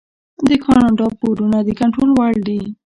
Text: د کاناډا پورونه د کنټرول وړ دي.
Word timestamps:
د 0.47 0.49
کاناډا 0.65 1.07
پورونه 1.19 1.57
د 1.63 1.69
کنټرول 1.79 2.09
وړ 2.13 2.33
دي. 2.47 2.61